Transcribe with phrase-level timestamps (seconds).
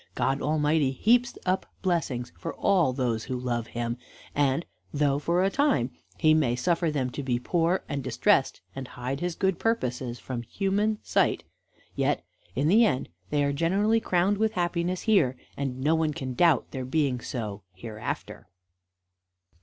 [0.15, 3.97] God Almighty heaps up blessings for all those who love him,
[4.33, 8.87] and though for a time he may suffer them to be poor, and distressed, and
[8.87, 11.43] hide his good purposes from human sight,
[11.95, 12.25] yet
[12.55, 16.71] in the end they are generally crowned with happiness here, and no one can doubt
[16.71, 18.47] their being so hereafter.